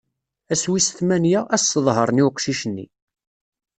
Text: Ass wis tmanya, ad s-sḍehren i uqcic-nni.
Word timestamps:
Ass 0.53 0.63
wis 0.69 0.87
tmanya, 0.97 1.39
ad 1.55 1.59
s-sḍehren 1.61 2.21
i 2.21 2.23
uqcic-nni. 2.27 2.85